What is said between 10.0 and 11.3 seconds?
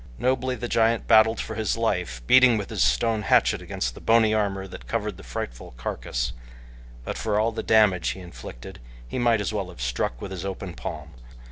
with his open palm.